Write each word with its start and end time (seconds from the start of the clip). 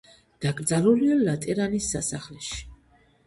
დაკრძალულია 0.43 1.17
ლატერანის 1.27 1.89
სასახლეში. 1.97 2.59